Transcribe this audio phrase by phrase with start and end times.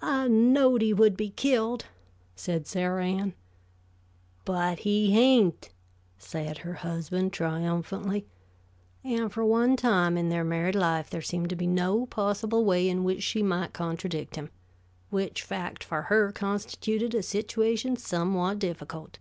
[0.00, 1.86] "I knowed he would be killed,"
[2.36, 3.34] said Sarah Ann.
[4.44, 5.70] "But he hain't,"
[6.18, 8.28] said her husband, triumphantly.
[9.02, 12.88] And for one time in their married life there seemed to be no possible way
[12.88, 14.50] in which she might contradict him,
[15.10, 19.18] which fact for her constituted a situation somewhat difficult.